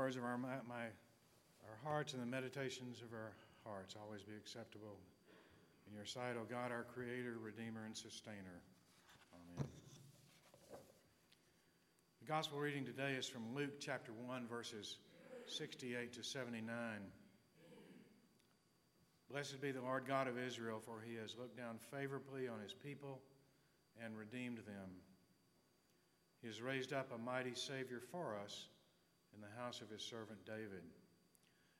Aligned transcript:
words 0.00 0.16
of 0.16 0.24
our, 0.24 0.38
my, 0.38 0.88
our 1.68 1.78
hearts 1.84 2.14
and 2.14 2.22
the 2.22 2.26
meditations 2.26 3.02
of 3.02 3.12
our 3.12 3.32
hearts 3.66 3.96
always 4.02 4.22
be 4.22 4.32
acceptable 4.34 4.96
in 5.86 5.94
your 5.94 6.06
sight, 6.06 6.40
O 6.40 6.46
God, 6.50 6.72
our 6.72 6.86
Creator, 6.94 7.36
Redeemer, 7.38 7.84
and 7.84 7.94
Sustainer. 7.94 8.62
Amen. 9.34 9.68
The 12.22 12.26
gospel 12.26 12.58
reading 12.58 12.86
today 12.86 13.12
is 13.12 13.28
from 13.28 13.54
Luke 13.54 13.78
chapter 13.78 14.10
1, 14.26 14.46
verses 14.48 14.96
68 15.48 16.14
to 16.14 16.22
79. 16.22 16.64
Blessed 19.30 19.60
be 19.60 19.70
the 19.70 19.82
Lord 19.82 20.04
God 20.08 20.28
of 20.28 20.38
Israel, 20.38 20.80
for 20.82 21.02
he 21.06 21.16
has 21.16 21.36
looked 21.38 21.58
down 21.58 21.76
favorably 21.90 22.48
on 22.48 22.58
his 22.62 22.72
people 22.72 23.20
and 24.02 24.16
redeemed 24.16 24.60
them. 24.66 24.96
He 26.40 26.46
has 26.46 26.62
raised 26.62 26.94
up 26.94 27.12
a 27.14 27.18
mighty 27.18 27.54
Savior 27.54 28.00
for 28.10 28.38
us 28.42 28.64
in 29.34 29.40
the 29.40 29.60
house 29.60 29.80
of 29.80 29.90
his 29.90 30.02
servant 30.02 30.44
David, 30.44 30.82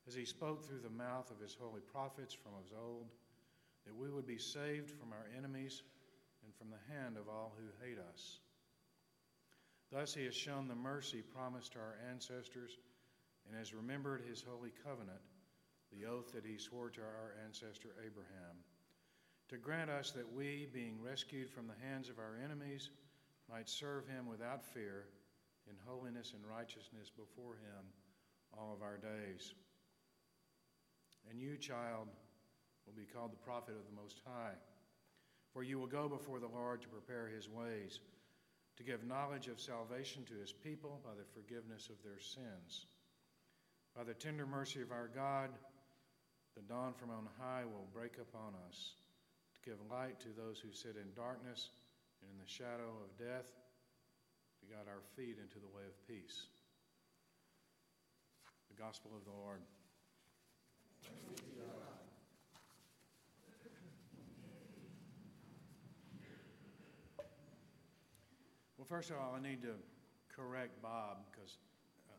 as 0.07 0.15
he 0.15 0.25
spoke 0.25 0.65
through 0.65 0.81
the 0.81 0.91
mouth 0.91 1.31
of 1.31 1.41
his 1.41 1.57
holy 1.59 1.81
prophets 1.81 2.35
from 2.35 2.53
of 2.55 2.79
old, 2.79 3.09
that 3.87 3.97
we 3.97 4.11
would 4.11 4.27
be 4.27 4.39
saved 4.39 4.91
from 4.91 5.13
our 5.13 5.27
enemies 5.37 5.83
and 6.45 6.55
from 6.55 6.69
the 6.71 6.95
hand 6.95 7.17
of 7.17 7.29
all 7.29 7.53
who 7.57 7.87
hate 7.87 7.99
us. 8.13 8.41
Thus 9.91 10.15
he 10.15 10.25
has 10.25 10.35
shown 10.35 10.69
the 10.69 10.75
mercy 10.75 11.23
promised 11.23 11.73
to 11.73 11.81
our 11.81 11.97
ancestors 12.11 12.79
and 13.47 13.59
has 13.59 13.75
remembered 13.75 14.23
his 14.29 14.43
holy 14.43 14.73
covenant, 14.85 15.21
the 15.93 16.07
oath 16.07 16.33
that 16.33 16.45
he 16.45 16.59
swore 16.59 16.91
to 16.91 17.01
our 17.01 17.35
ancestor 17.45 17.91
Abraham, 18.05 18.57
to 19.49 19.57
grant 19.57 19.91
us 19.91 20.13
that 20.13 20.33
we, 20.33 20.69
being 20.73 21.03
rescued 21.03 21.51
from 21.51 21.67
the 21.67 21.87
hands 21.87 22.09
of 22.09 22.19
our 22.19 22.37
enemies, 22.45 22.91
might 23.51 23.69
serve 23.69 24.07
him 24.07 24.29
without 24.29 24.65
fear 24.65 25.07
in 25.71 25.77
holiness 25.87 26.35
and 26.35 26.43
righteousness 26.43 27.11
before 27.15 27.55
him 27.55 27.87
all 28.59 28.75
of 28.75 28.83
our 28.83 28.99
days. 28.99 29.55
And 31.31 31.41
you, 31.41 31.57
child, 31.57 32.09
will 32.85 32.99
be 32.99 33.07
called 33.07 33.33
the 33.33 33.47
prophet 33.47 33.79
of 33.79 33.87
the 33.87 34.01
Most 34.03 34.21
High, 34.27 34.59
for 35.53 35.63
you 35.63 35.79
will 35.79 35.87
go 35.87 36.09
before 36.09 36.41
the 36.41 36.51
Lord 36.51 36.83
to 36.83 36.89
prepare 36.89 37.29
his 37.29 37.49
ways, 37.49 38.01
to 38.79 38.83
give 38.83 39.07
knowledge 39.07 39.47
of 39.47 39.61
salvation 39.61 40.25
to 40.27 40.35
his 40.35 40.53
people 40.53 41.01
by 41.05 41.15
the 41.15 41.29
forgiveness 41.35 41.89
of 41.89 42.03
their 42.03 42.19
sins. 42.19 42.87
By 43.97 44.03
the 44.05 44.15
tender 44.15 44.47
mercy 44.47 44.83
of 44.83 44.91
our 44.91 45.11
God, 45.15 45.51
the 46.57 46.63
dawn 46.63 46.95
from 46.95 47.11
on 47.11 47.29
high 47.39 47.65
will 47.65 47.87
break 47.95 48.19
upon 48.19 48.55
us 48.67 48.95
to 49.55 49.71
give 49.71 49.79
light 49.91 50.19
to 50.21 50.29
those 50.37 50.59
who 50.59 50.73
sit 50.73 50.97
in 50.97 51.15
darkness 51.15 51.71
and 52.23 52.31
in 52.33 52.39
the 52.43 52.51
shadow 52.51 52.91
of 53.05 53.19
death 53.19 53.53
guide 54.71 54.87
our 54.87 55.03
feet 55.17 55.37
into 55.43 55.59
the 55.59 55.67
way 55.75 55.83
of 55.83 56.07
peace. 56.07 56.47
The 58.71 58.81
Gospel 58.81 59.11
of 59.19 59.25
the 59.25 59.33
Lord. 59.33 59.59
Well, 68.79 68.87
first 68.89 69.11
of 69.11 69.17
all, 69.17 69.35
I 69.37 69.43
need 69.43 69.61
to 69.63 69.75
correct 70.33 70.81
Bob 70.81 71.19
because 71.33 71.59
uh, 72.09 72.13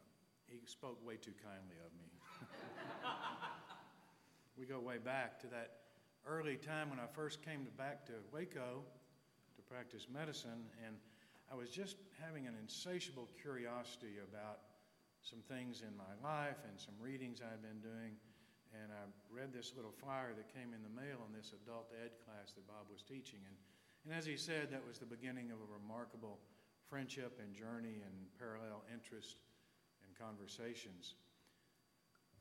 he 0.48 0.60
spoke 0.66 1.00
way 1.08 1.16
too 1.16 1.32
kindly 1.42 1.78
of 1.86 1.94
me. 1.96 3.08
we 4.58 4.66
go 4.66 4.82
way 4.82 4.98
back 4.98 5.40
to 5.40 5.48
that 5.48 5.72
early 6.28 6.58
time 6.58 6.90
when 6.90 7.00
I 7.00 7.08
first 7.16 7.42
came 7.46 7.66
back 7.78 8.06
to 8.08 8.14
Waco 8.34 8.84
to 9.56 9.62
practice 9.62 10.08
medicine, 10.14 10.68
and 10.86 10.98
I 11.52 11.56
was 11.60 11.68
just 11.68 12.00
having 12.24 12.48
an 12.48 12.56
insatiable 12.56 13.28
curiosity 13.36 14.24
about 14.24 14.72
some 15.20 15.44
things 15.52 15.84
in 15.84 15.92
my 16.00 16.16
life 16.24 16.64
and 16.64 16.80
some 16.80 16.96
readings 16.96 17.44
I'd 17.44 17.60
been 17.60 17.84
doing. 17.84 18.16
And 18.72 18.88
I 18.88 19.04
read 19.28 19.52
this 19.52 19.76
little 19.76 19.92
flyer 19.92 20.32
that 20.32 20.48
came 20.48 20.72
in 20.72 20.80
the 20.80 20.96
mail 20.96 21.28
in 21.28 21.36
this 21.36 21.52
adult 21.52 21.92
ed 21.92 22.16
class 22.24 22.56
that 22.56 22.64
Bob 22.72 22.88
was 22.88 23.03
teaching. 23.03 23.44
And, 23.44 23.56
and 24.08 24.16
as 24.16 24.24
he 24.24 24.40
said, 24.40 24.72
that 24.72 24.80
was 24.80 24.96
the 24.96 25.12
beginning 25.12 25.52
of 25.52 25.59
a 25.59 25.68
remarkable 25.68 26.40
friendship 26.88 27.36
and 27.44 27.52
journey 27.52 28.00
and 28.00 28.16
parallel 28.40 28.88
interest 28.88 29.44
and 30.08 30.16
conversations. 30.16 31.20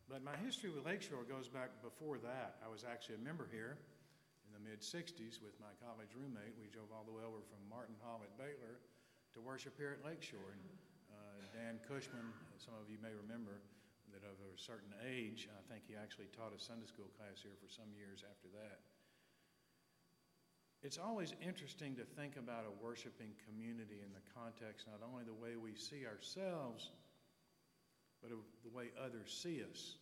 But 0.07 0.23
my 0.23 0.39
history 0.39 0.71
with 0.71 0.87
Lakeshore 0.87 1.27
goes 1.27 1.51
back 1.51 1.83
before 1.83 2.23
that. 2.23 2.63
I 2.63 2.71
was 2.71 2.87
actually 2.87 3.19
a 3.19 3.27
member 3.27 3.51
here 3.51 3.75
in 4.47 4.55
the 4.55 4.63
mid 4.63 4.87
60s 4.87 5.43
with 5.43 5.59
my 5.59 5.75
college 5.83 6.15
roommate. 6.15 6.55
We 6.63 6.71
drove 6.71 6.95
all 6.95 7.03
the 7.03 7.15
way 7.15 7.27
over 7.27 7.43
from 7.51 7.59
Martin 7.67 7.99
Hall 8.07 8.23
at 8.23 8.31
Baylor 8.39 8.79
to 9.35 9.41
worship 9.41 9.79
here 9.79 9.95
at 9.95 10.03
Lakeshore. 10.03 10.55
And 10.55 10.65
uh, 11.11 11.41
Dan 11.55 11.75
Cushman, 11.87 12.35
some 12.59 12.75
of 12.81 12.91
you 12.91 12.99
may 13.03 13.15
remember, 13.15 13.63
that 14.11 14.27
of 14.27 14.39
a 14.43 14.59
certain 14.59 14.91
age, 15.07 15.47
I 15.55 15.63
think 15.71 15.87
he 15.87 15.95
actually 15.95 16.27
taught 16.35 16.51
a 16.51 16.59
Sunday 16.59 16.87
school 16.87 17.07
class 17.15 17.39
here 17.43 17.55
for 17.63 17.71
some 17.71 17.87
years 17.95 18.27
after 18.27 18.51
that. 18.59 18.83
It's 20.83 20.99
always 20.99 21.37
interesting 21.45 21.95
to 22.01 22.05
think 22.19 22.35
about 22.35 22.65
a 22.67 22.75
worshiping 22.83 23.37
community 23.47 24.03
in 24.03 24.11
the 24.11 24.25
context 24.35 24.89
not 24.89 25.05
only 25.05 25.23
the 25.23 25.37
way 25.37 25.55
we 25.55 25.77
see 25.77 26.09
ourselves, 26.09 26.91
but 28.19 28.33
of 28.33 28.41
the 28.65 28.73
way 28.73 28.91
others 28.97 29.31
see 29.31 29.63
us. 29.63 30.01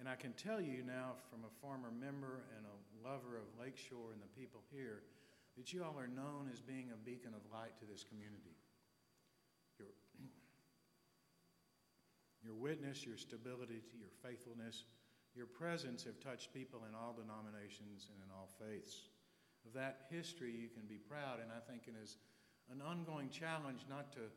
And 0.00 0.08
I 0.08 0.14
can 0.14 0.32
tell 0.32 0.60
you 0.60 0.82
now, 0.86 1.18
from 1.28 1.44
a 1.44 1.52
former 1.60 1.90
member 1.90 2.46
and 2.56 2.64
a 2.64 2.76
lover 3.06 3.36
of 3.36 3.46
Lakeshore 3.60 4.14
and 4.14 4.22
the 4.22 4.32
people 4.38 4.62
here, 4.70 5.02
that 5.58 5.74
you 5.74 5.82
all 5.82 5.98
are 5.98 6.06
known 6.06 6.46
as 6.54 6.62
being 6.62 6.94
a 6.94 7.04
beacon 7.04 7.34
of 7.34 7.42
light 7.50 7.74
to 7.82 7.84
this 7.84 8.06
community. 8.06 8.54
Your, 9.82 9.90
your 12.46 12.54
witness, 12.54 13.02
your 13.04 13.18
stability, 13.18 13.82
your 13.98 14.14
faithfulness, 14.22 14.86
your 15.34 15.50
presence 15.50 16.06
have 16.06 16.22
touched 16.22 16.54
people 16.54 16.86
in 16.88 16.94
all 16.94 17.10
denominations 17.10 18.06
and 18.14 18.22
in 18.22 18.30
all 18.30 18.46
faiths. 18.54 19.10
Of 19.66 19.74
that 19.74 20.06
history, 20.14 20.54
you 20.54 20.70
can 20.70 20.86
be 20.86 21.02
proud, 21.02 21.42
and 21.42 21.50
I 21.50 21.58
think 21.66 21.90
it 21.90 21.98
is 22.00 22.16
an 22.70 22.78
ongoing 22.78 23.28
challenge 23.28 23.82
not 23.90 24.12
to 24.14 24.30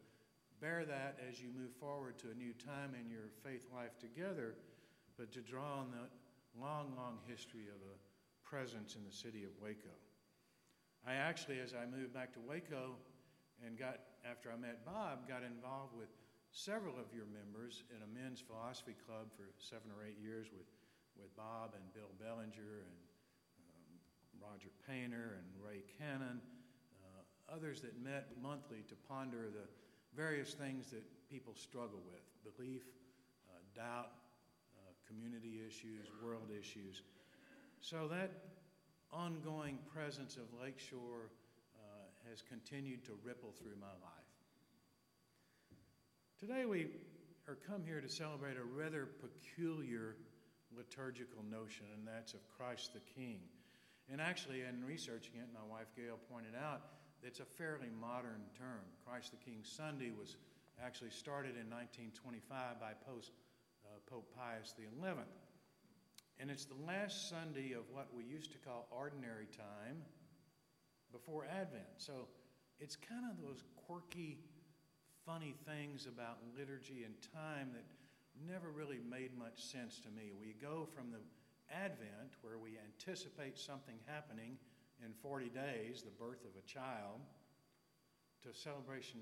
bear 0.59 0.85
that 0.85 1.21
as 1.29 1.39
you 1.39 1.49
move 1.53 1.71
forward 1.79 2.17
to 2.19 2.33
a 2.33 2.37
new 2.37 2.53
time 2.53 2.97
in 2.97 3.09
your 3.09 3.29
faith 3.45 3.69
life 3.73 3.97
together, 4.01 4.55
but 5.17 5.31
to 5.33 5.41
draw 5.41 5.85
on 5.85 5.93
the 5.93 6.09
long, 6.59 6.93
long 6.97 7.17
history 7.29 7.69
of 7.69 7.77
a 7.85 7.95
presence 8.41 8.95
in 8.95 9.05
the 9.05 9.13
city 9.13 9.43
of 9.43 9.51
Waco. 9.61 9.93
I 11.07 11.17
actually, 11.17 11.59
as 11.59 11.73
I 11.73 11.89
moved 11.89 12.13
back 12.13 12.33
to 12.33 12.39
Waco 12.39 12.93
and 13.65 13.77
got, 13.77 13.97
after 14.21 14.53
I 14.53 14.57
met 14.57 14.85
Bob, 14.85 15.27
got 15.27 15.41
involved 15.41 15.97
with 15.97 16.09
several 16.51 16.93
of 17.01 17.09
your 17.09 17.25
members 17.25 17.83
in 17.89 18.05
a 18.05 18.09
men's 18.13 18.39
philosophy 18.39 18.93
club 19.07 19.33
for 19.33 19.49
seven 19.57 19.89
or 19.89 20.05
eight 20.05 20.19
years 20.21 20.47
with, 20.53 20.69
with 21.17 21.33
Bob 21.33 21.73
and 21.73 21.81
Bill 21.97 22.11
Bellinger 22.21 22.85
and 22.85 22.97
um, 23.65 23.93
Roger 24.37 24.69
Painter 24.85 25.41
and 25.41 25.47
Ray 25.57 25.81
Cannon, 25.97 26.37
uh, 27.01 27.25
others 27.49 27.81
that 27.81 27.97
met 27.97 28.29
monthly 28.37 28.85
to 28.85 28.95
ponder 29.09 29.49
the 29.49 29.65
various 30.13 30.53
things 30.53 30.91
that 30.91 31.01
people 31.31 31.55
struggle 31.55 32.03
with 32.05 32.21
belief, 32.45 32.83
uh, 33.49 33.57
doubt, 33.73 34.11
uh, 34.77 34.93
community 35.07 35.61
issues, 35.65 36.13
world 36.21 36.51
issues. 36.51 37.01
So 37.81 38.07
that 38.09 38.29
ongoing 39.13 39.77
presence 39.93 40.37
of 40.37 40.43
Lakeshore 40.61 41.29
uh, 41.75 42.29
has 42.29 42.41
continued 42.41 43.03
to 43.05 43.11
ripple 43.23 43.53
through 43.59 43.75
my 43.79 43.93
life. 44.01 44.31
Today 46.39 46.65
we 46.65 46.87
are 47.47 47.57
come 47.67 47.83
here 47.85 48.01
to 48.01 48.09
celebrate 48.09 48.57
a 48.57 48.63
rather 48.63 49.07
peculiar 49.19 50.15
liturgical 50.75 51.43
notion, 51.43 51.85
and 51.93 52.07
that's 52.07 52.33
of 52.33 52.39
Christ 52.57 52.93
the 52.93 53.01
King. 53.15 53.39
And 54.09 54.19
actually, 54.19 54.61
in 54.61 54.83
researching 54.85 55.35
it, 55.35 55.47
my 55.53 55.63
wife 55.69 55.87
Gail 55.95 56.17
pointed 56.31 56.55
out 56.55 56.81
it's 57.23 57.39
a 57.39 57.45
fairly 57.45 57.89
modern 57.99 58.41
term. 58.57 58.81
Christ 59.05 59.31
the 59.31 59.37
King 59.37 59.61
Sunday 59.63 60.11
was 60.17 60.37
actually 60.83 61.11
started 61.11 61.53
in 61.59 61.69
1925 61.69 62.79
by 62.79 62.93
Post, 63.05 63.31
uh, 63.85 63.99
Pope 64.09 64.33
Pius 64.35 64.73
XI. 64.77 64.87
And 66.41 66.49
it's 66.49 66.65
the 66.65 66.81
last 66.87 67.29
Sunday 67.29 67.73
of 67.73 67.83
what 67.93 68.07
we 68.17 68.23
used 68.23 68.51
to 68.53 68.57
call 68.57 68.87
ordinary 68.89 69.45
time 69.55 70.01
before 71.11 71.45
Advent. 71.45 71.85
So 71.97 72.25
it's 72.79 72.95
kind 72.95 73.25
of 73.29 73.37
those 73.45 73.63
quirky, 73.85 74.39
funny 75.23 75.53
things 75.67 76.07
about 76.07 76.39
liturgy 76.57 77.03
and 77.05 77.13
time 77.31 77.69
that 77.73 77.85
never 78.51 78.71
really 78.71 78.97
made 79.07 79.37
much 79.37 79.61
sense 79.61 79.99
to 79.99 80.09
me. 80.09 80.31
We 80.33 80.55
go 80.59 80.87
from 80.95 81.11
the 81.11 81.19
Advent, 81.71 82.33
where 82.41 82.57
we 82.57 82.79
anticipate 82.89 83.59
something 83.59 83.95
happening 84.07 84.57
in 85.05 85.13
40 85.21 85.49
days, 85.49 86.01
the 86.01 86.09
birth 86.17 86.41
of 86.43 86.57
a 86.57 86.65
child, 86.65 87.21
to 88.41 88.51
celebration 88.51 89.19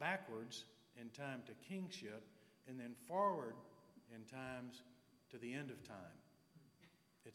backwards 0.00 0.64
in 0.98 1.10
time 1.10 1.42
to 1.44 1.52
kingship, 1.68 2.24
and 2.66 2.80
then 2.80 2.94
forward 3.06 3.56
in 4.14 4.22
times 4.24 4.80
to 5.30 5.36
the 5.36 5.52
end 5.52 5.70
of 5.70 5.86
time. 5.86 6.16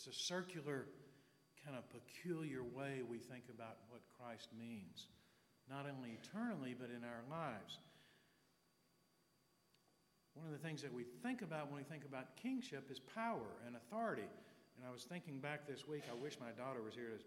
It's 0.01 0.18
a 0.18 0.18
circular, 0.18 0.89
kind 1.62 1.77
of 1.77 1.86
peculiar 1.94 2.65
way 2.65 3.06
we 3.06 3.21
think 3.21 3.45
about 3.53 3.86
what 3.94 4.01
Christ 4.18 4.50
means, 4.57 5.06
not 5.69 5.86
only 5.86 6.18
eternally, 6.18 6.74
but 6.74 6.89
in 6.89 7.06
our 7.06 7.21
lives. 7.30 7.77
One 10.33 10.50
of 10.50 10.57
the 10.57 10.63
things 10.65 10.81
that 10.81 10.89
we 10.89 11.06
think 11.21 11.44
about 11.45 11.69
when 11.69 11.77
we 11.77 11.86
think 11.86 12.01
about 12.01 12.33
kingship 12.33 12.89
is 12.89 12.98
power 12.98 13.45
and 13.68 13.77
authority. 13.77 14.25
And 14.74 14.81
I 14.81 14.89
was 14.89 15.06
thinking 15.06 15.38
back 15.38 15.69
this 15.69 15.86
week, 15.86 16.09
I 16.09 16.18
wish 16.18 16.42
my 16.42 16.50
daughter 16.57 16.81
was 16.81 16.98
here. 16.98 17.13
To, 17.13 17.21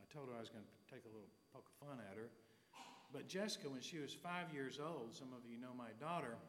I 0.00 0.08
told 0.08 0.32
her 0.32 0.34
I 0.34 0.40
was 0.40 0.48
going 0.48 0.64
to 0.64 0.76
take 0.88 1.04
a 1.04 1.12
little 1.12 1.28
poke 1.52 1.68
of 1.68 1.76
fun 1.76 2.00
at 2.08 2.16
her. 2.16 2.32
But 3.12 3.28
Jessica, 3.28 3.68
when 3.68 3.84
she 3.84 4.00
was 4.00 4.16
five 4.16 4.48
years 4.56 4.80
old, 4.80 5.12
some 5.12 5.36
of 5.36 5.44
you 5.44 5.60
know 5.60 5.76
my 5.76 5.92
daughter, 6.00 6.40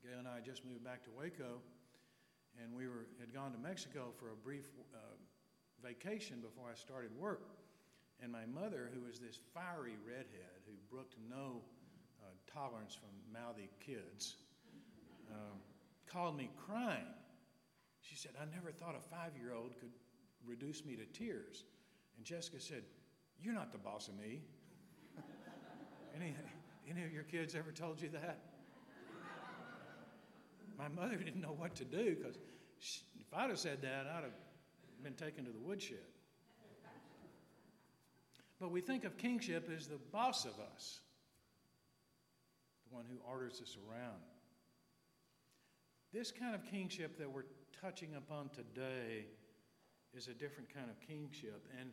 Gail 0.00 0.16
and 0.16 0.28
I 0.28 0.40
just 0.40 0.64
moved 0.64 0.84
back 0.88 1.04
to 1.04 1.12
Waco, 1.12 1.60
and 2.62 2.74
we 2.74 2.86
were, 2.86 3.06
had 3.20 3.32
gone 3.32 3.52
to 3.52 3.58
Mexico 3.58 4.12
for 4.18 4.30
a 4.30 4.36
brief 4.36 4.66
uh, 4.94 4.98
vacation 5.82 6.40
before 6.40 6.66
I 6.70 6.74
started 6.74 7.10
work. 7.16 7.50
And 8.20 8.32
my 8.32 8.46
mother, 8.46 8.90
who 8.92 9.06
was 9.06 9.18
this 9.18 9.38
fiery 9.54 9.96
redhead 10.04 10.66
who 10.66 10.72
brooked 10.90 11.14
no 11.30 11.62
uh, 12.20 12.26
tolerance 12.52 12.94
from 12.94 13.10
mouthy 13.32 13.70
kids, 13.84 14.36
um, 15.30 15.58
called 16.06 16.36
me 16.36 16.50
crying. 16.66 17.06
She 18.00 18.16
said, 18.16 18.32
I 18.40 18.44
never 18.54 18.72
thought 18.72 18.96
a 18.96 19.00
five 19.00 19.32
year 19.40 19.52
old 19.54 19.78
could 19.78 19.92
reduce 20.46 20.84
me 20.84 20.96
to 20.96 21.04
tears. 21.06 21.64
And 22.16 22.24
Jessica 22.24 22.60
said, 22.60 22.82
You're 23.40 23.54
not 23.54 23.70
the 23.70 23.78
boss 23.78 24.08
of 24.08 24.16
me. 24.18 24.42
any, 26.16 26.34
any 26.90 27.04
of 27.04 27.12
your 27.12 27.24
kids 27.24 27.54
ever 27.54 27.70
told 27.70 28.00
you 28.00 28.08
that? 28.08 28.47
My 30.78 30.88
mother 30.88 31.16
didn't 31.24 31.40
know 31.40 31.54
what 31.56 31.74
to 31.76 31.84
do 31.84 32.14
because 32.14 32.38
if 32.78 33.34
I'd 33.34 33.50
have 33.50 33.58
said 33.58 33.82
that, 33.82 34.06
I'd 34.06 34.22
have 34.22 35.02
been 35.02 35.14
taken 35.14 35.44
to 35.44 35.50
the 35.50 35.58
woodshed. 35.58 35.98
But 38.60 38.70
we 38.72 38.80
think 38.80 39.04
of 39.04 39.16
kingship 39.16 39.70
as 39.74 39.86
the 39.86 39.98
boss 40.10 40.44
of 40.44 40.54
us, 40.74 41.00
the 42.88 42.94
one 42.94 43.04
who 43.08 43.18
orders 43.28 43.60
us 43.62 43.76
around. 43.88 44.18
This 46.12 46.32
kind 46.32 46.54
of 46.54 46.64
kingship 46.64 47.18
that 47.18 47.30
we're 47.30 47.44
touching 47.80 48.16
upon 48.16 48.48
today 48.48 49.26
is 50.12 50.26
a 50.26 50.34
different 50.34 50.74
kind 50.74 50.90
of 50.90 50.98
kingship. 51.06 51.68
And 51.78 51.90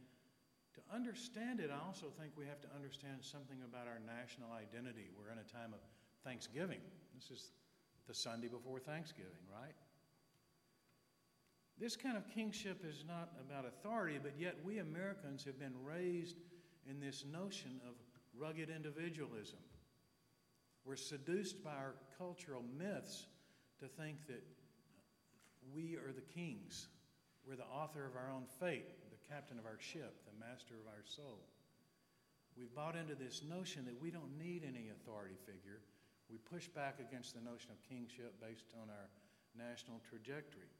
to 0.73 0.81
understand 0.93 1.59
it, 1.59 1.69
I 1.69 1.85
also 1.85 2.07
think 2.19 2.31
we 2.35 2.45
have 2.47 2.61
to 2.61 2.67
understand 2.73 3.17
something 3.21 3.57
about 3.63 3.87
our 3.87 3.99
national 4.01 4.49
identity. 4.53 5.11
We're 5.13 5.31
in 5.31 5.37
a 5.37 5.51
time 5.51 5.73
of 5.73 5.79
Thanksgiving. 6.23 6.79
This 7.13 7.29
is 7.29 7.51
the 8.07 8.13
Sunday 8.13 8.47
before 8.47 8.79
Thanksgiving, 8.79 9.45
right? 9.51 9.73
This 11.77 11.95
kind 11.95 12.15
of 12.15 12.29
kingship 12.29 12.85
is 12.87 13.03
not 13.05 13.31
about 13.39 13.65
authority, 13.65 14.19
but 14.21 14.33
yet 14.39 14.55
we 14.63 14.79
Americans 14.79 15.43
have 15.43 15.59
been 15.59 15.73
raised 15.83 16.37
in 16.89 16.99
this 16.99 17.25
notion 17.29 17.81
of 17.87 17.95
rugged 18.37 18.69
individualism. 18.69 19.59
We're 20.85 20.95
seduced 20.95 21.63
by 21.63 21.71
our 21.71 21.95
cultural 22.17 22.63
myths 22.77 23.25
to 23.79 23.87
think 23.87 24.27
that 24.27 24.43
we 25.73 25.95
are 25.95 26.13
the 26.13 26.21
kings. 26.21 26.87
We're 27.45 27.57
the 27.57 27.63
author 27.63 28.05
of 28.05 28.15
our 28.15 28.31
own 28.31 28.45
fate, 28.59 28.87
the 29.09 29.33
captain 29.33 29.59
of 29.59 29.65
our 29.65 29.79
ship, 29.79 30.15
the 30.25 30.45
master 30.45 30.75
of 30.75 30.87
our 30.87 31.03
soul. 31.03 31.39
We've 32.57 32.73
bought 32.73 32.95
into 32.95 33.15
this 33.15 33.41
notion 33.49 33.83
that 33.85 33.99
we 33.99 34.11
don't 34.11 34.37
need 34.37 34.63
any 34.63 34.89
authority 34.89 35.35
figure. 35.45 35.81
We 36.29 36.37
push 36.37 36.67
back 36.67 36.99
against 36.99 37.35
the 37.35 37.41
notion 37.41 37.71
of 37.71 37.81
kingship 37.87 38.33
based 38.41 38.73
on 38.81 38.89
our 38.89 39.09
national 39.57 40.01
trajectory. 40.09 40.71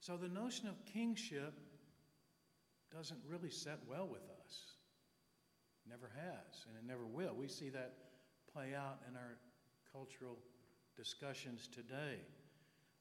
So 0.00 0.16
the 0.16 0.28
notion 0.28 0.68
of 0.68 0.74
kingship 0.84 1.54
doesn't 2.92 3.20
really 3.26 3.50
set 3.50 3.78
well 3.88 4.06
with 4.06 4.28
us. 4.44 4.76
Never 5.88 6.10
has, 6.14 6.66
and 6.68 6.76
it 6.76 6.86
never 6.86 7.06
will. 7.06 7.34
We 7.34 7.48
see 7.48 7.70
that 7.70 7.94
play 8.52 8.74
out 8.74 9.00
in 9.08 9.16
our 9.16 9.38
cultural 9.92 10.38
discussions 10.96 11.68
today. 11.68 12.20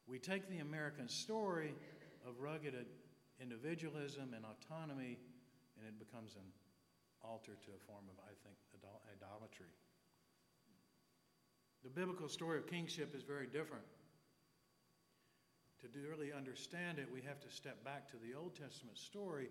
We 0.07 0.18
take 0.18 0.50
the 0.50 0.59
American 0.59 1.07
story 1.07 1.74
of 2.27 2.39
rugged 2.39 2.74
individualism 3.42 4.33
and 4.36 4.45
autonomy, 4.45 5.18
and 5.77 5.88
it 5.88 6.00
becomes 6.00 6.36
an 6.36 6.48
altar 7.24 7.53
to 7.65 7.71
a 7.75 7.80
form 7.86 8.06
of, 8.09 8.18
I 8.24 8.33
think, 8.44 8.56
idolatry. 9.13 9.74
The 11.83 11.89
biblical 11.89 12.29
story 12.29 12.57
of 12.59 12.67
kingship 12.67 13.15
is 13.15 13.23
very 13.23 13.47
different. 13.47 13.83
To 15.81 15.87
really 15.97 16.31
understand 16.31 16.99
it, 16.99 17.07
we 17.11 17.21
have 17.21 17.41
to 17.41 17.49
step 17.49 17.83
back 17.83 18.07
to 18.11 18.17
the 18.17 18.37
Old 18.37 18.53
Testament 18.53 18.99
story 18.99 19.49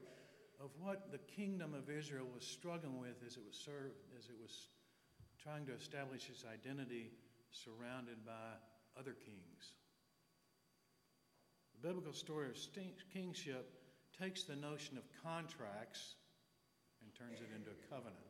of 0.63 0.71
what 0.79 1.11
the 1.11 1.19
kingdom 1.19 1.75
of 1.75 1.91
Israel 1.91 2.27
was 2.33 2.47
struggling 2.47 3.01
with 3.01 3.19
as 3.27 3.37
it 3.37 3.43
was 3.45 3.57
served, 3.57 3.99
as 4.17 4.27
it 4.27 4.37
was 4.41 4.69
trying 5.43 5.67
to 5.67 5.75
establish 5.75 6.31
its 6.31 6.45
identity 6.47 7.11
surrounded 7.51 8.25
by 8.25 8.55
other 8.99 9.13
kings. 9.13 9.75
The 11.75 11.89
biblical 11.89 12.13
story 12.13 12.47
of 12.49 12.57
kingship 13.13 13.73
takes 14.21 14.45
the 14.45 14.55
notion 14.55 14.99
of 14.99 15.05
contracts 15.25 16.15
and 17.03 17.11
turns 17.15 17.41
it 17.41 17.49
into 17.57 17.71
a 17.71 17.81
covenant. 17.91 18.23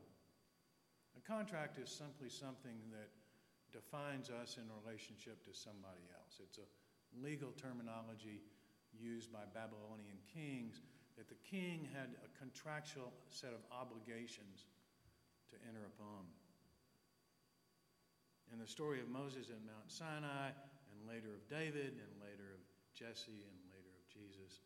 A 1.19 1.20
contract 1.20 1.79
is 1.79 1.91
simply 1.91 2.31
something 2.31 2.79
that 2.93 3.11
defines 3.73 4.31
us 4.31 4.59
in 4.59 4.67
relationship 4.83 5.43
to 5.47 5.53
somebody 5.55 6.05
else. 6.15 6.39
It's 6.43 6.59
a 6.59 6.69
legal 7.19 7.51
terminology 7.57 8.43
used 8.95 9.33
by 9.33 9.47
Babylonian 9.55 10.19
kings 10.27 10.83
that 11.17 11.29
the 11.29 11.39
king 11.47 11.87
had 11.95 12.11
a 12.23 12.31
contractual 12.39 13.13
set 13.31 13.51
of 13.51 13.63
obligations 13.71 14.67
to 15.51 15.57
enter 15.67 15.87
upon. 15.97 16.27
In 18.53 18.59
the 18.59 18.67
story 18.67 18.99
of 18.99 19.09
Moses 19.09 19.51
at 19.51 19.63
Mount 19.63 19.87
Sinai, 19.87 20.51
and 20.91 20.99
later 21.07 21.31
of 21.31 21.47
David, 21.47 21.95
and 21.99 22.13
later 22.19 22.51
of 22.55 22.63
Jesse, 22.95 23.47
and 23.47 23.57
later 23.71 23.95
of 23.95 24.05
Jesus, 24.11 24.61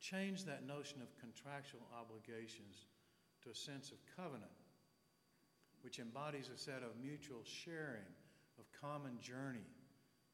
changed 0.00 0.46
that 0.46 0.66
notion 0.66 1.02
of 1.02 1.12
contractual 1.20 1.84
obligations 1.92 2.88
to 3.44 3.50
a 3.50 3.54
sense 3.54 3.92
of 3.92 3.98
covenant, 4.16 4.56
which 5.82 5.98
embodies 5.98 6.48
a 6.48 6.58
set 6.58 6.82
of 6.82 6.96
mutual 7.00 7.44
sharing, 7.44 8.08
common 8.80 9.18
journey, 9.20 9.66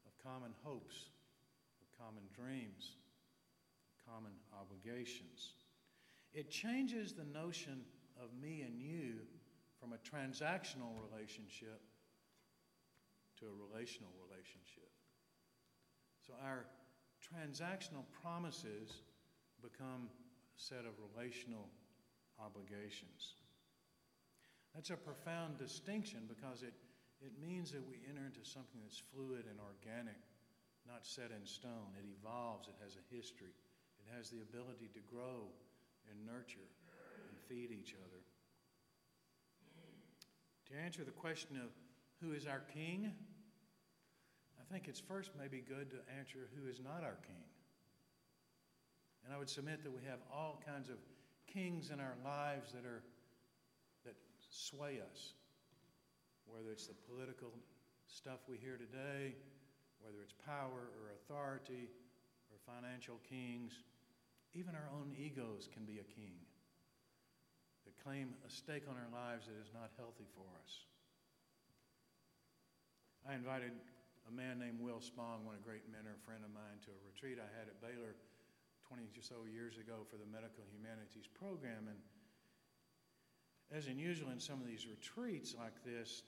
of 0.07 0.13
common 0.23 0.53
hopes, 0.63 1.11
of 1.81 1.99
common 1.99 2.23
dreams, 2.35 2.97
common 4.07 4.33
obligations. 4.53 5.55
It 6.33 6.51
changes 6.51 7.13
the 7.13 7.25
notion 7.25 7.83
of 8.23 8.31
me 8.41 8.63
and 8.63 8.81
you 8.81 9.21
from 9.79 9.93
a 9.93 9.99
transactional 9.99 10.95
relationship 11.11 11.81
to 13.39 13.47
a 13.47 13.55
relational 13.69 14.13
relationship. 14.29 14.91
So 16.27 16.35
our 16.45 16.67
transactional 17.19 18.05
promises 18.23 19.03
become 19.61 20.09
a 20.09 20.61
set 20.61 20.85
of 20.87 20.95
relational 20.99 21.69
obligations. 22.39 23.35
That's 24.75 24.91
a 24.91 24.97
profound 24.97 25.59
distinction 25.59 26.21
because 26.29 26.63
it, 26.63 26.73
it 27.23 27.35
means 27.39 27.71
that 27.71 27.87
we 27.87 28.03
enter 28.11 28.27
into 28.27 28.43
something 28.43 28.83
that's 28.83 29.03
fluid 29.15 29.47
and 29.47 29.59
organic 29.63 30.19
not 30.87 31.07
set 31.07 31.31
in 31.31 31.47
stone. 31.47 31.95
It 31.95 32.07
evolves, 32.19 32.67
it 32.67 32.75
has 32.83 32.99
a 32.99 33.05
history, 33.15 33.55
it 34.03 34.07
has 34.17 34.31
the 34.31 34.43
ability 34.43 34.91
to 34.95 35.01
grow 35.07 35.47
and 36.11 36.27
nurture 36.27 36.67
and 37.31 37.39
feed 37.49 37.71
each 37.71 37.95
other. 37.95 38.21
To 40.71 40.75
answer 40.79 41.05
the 41.05 41.15
question 41.15 41.57
of 41.57 41.71
who 42.21 42.33
is 42.33 42.47
our 42.47 42.63
king, 42.75 43.13
I 44.59 44.73
think 44.73 44.89
it's 44.89 45.01
first 45.01 45.31
maybe 45.39 45.63
good 45.63 45.91
to 45.91 45.99
answer 46.19 46.49
who 46.57 46.69
is 46.69 46.81
not 46.81 47.05
our 47.05 47.19
king. 47.27 47.47
And 49.25 49.35
I 49.35 49.39
would 49.39 49.51
submit 49.51 49.85
that 49.85 49.93
we 49.93 50.03
have 50.09 50.19
all 50.33 50.61
kinds 50.67 50.89
of 50.89 50.97
kings 51.47 51.91
in 51.91 52.01
our 52.01 52.17
lives 52.25 52.73
that 52.73 52.85
are 52.85 53.03
that 54.05 54.15
sway 54.51 54.99
us. 54.99 55.35
Whether 56.47 56.71
it's 56.71 56.87
the 56.87 56.99
political 57.09 57.53
stuff 58.07 58.45
we 58.49 58.59
hear 58.59 58.77
today, 58.77 59.35
whether 60.03 60.21
it's 60.23 60.35
power 60.45 60.91
or 60.99 61.15
authority 61.17 61.89
or 62.51 62.59
financial 62.67 63.23
kings, 63.25 63.85
even 64.53 64.75
our 64.75 64.91
own 64.93 65.15
egos 65.17 65.69
can 65.73 65.85
be 65.85 66.03
a 66.03 66.09
king 66.13 66.37
that 67.87 67.97
claim 68.05 68.35
a 68.47 68.51
stake 68.51 68.87
on 68.87 68.95
our 68.95 69.11
lives 69.11 69.47
that 69.47 69.59
is 69.59 69.73
not 69.75 69.91
healthy 69.99 70.29
for 70.35 70.47
us. 70.63 70.87
I 73.27 73.39
invited 73.39 73.73
a 74.27 74.33
man 74.35 74.59
named 74.59 74.79
Will 74.83 75.03
Spong, 75.03 75.47
one 75.47 75.55
a 75.59 75.63
great 75.63 75.87
mentor, 75.91 76.19
friend 76.27 76.43
of 76.43 76.51
mine, 76.51 76.79
to 76.87 76.91
a 76.91 77.01
retreat 77.07 77.39
I 77.39 77.49
had 77.55 77.71
at 77.71 77.79
Baylor 77.83 78.15
20 78.87 79.09
or 79.15 79.23
so 79.23 79.47
years 79.47 79.79
ago 79.79 80.07
for 80.11 80.19
the 80.19 80.29
Medical 80.29 80.67
Humanities 80.75 81.31
program. 81.31 81.87
And 81.91 81.99
as 83.73 83.89
unusual 83.89 84.29
in 84.31 84.39
some 84.39 84.61
of 84.61 84.69
these 84.69 84.85
retreats 84.85 85.57
like 85.57 85.73
this, 85.85 86.23